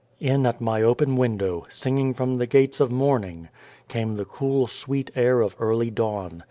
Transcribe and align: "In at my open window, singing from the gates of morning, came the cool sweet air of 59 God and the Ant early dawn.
"In 0.19 0.47
at 0.47 0.59
my 0.59 0.81
open 0.81 1.15
window, 1.15 1.67
singing 1.69 2.15
from 2.15 2.33
the 2.33 2.47
gates 2.47 2.79
of 2.79 2.89
morning, 2.91 3.49
came 3.87 4.15
the 4.15 4.25
cool 4.25 4.65
sweet 4.65 5.11
air 5.15 5.41
of 5.41 5.51
59 5.51 5.59
God 5.59 5.61
and 5.61 5.61
the 5.61 5.75
Ant 5.75 5.75
early 5.75 5.91
dawn. 6.31 6.39